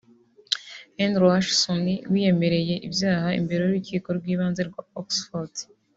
Andrew 1.03 1.29
Hutchinson 1.33 1.83
wiyemereye 2.11 2.75
ibyaha 2.87 3.29
imbere 3.39 3.61
y’urukiko 3.63 4.07
rw’ibanze 4.17 4.61
rwa 4.69 4.81
Oxford 5.01 5.53